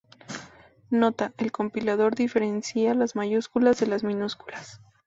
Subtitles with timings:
[0.89, 4.81] Nota: el compilador diferencia las mayúsculas de las minúsculas.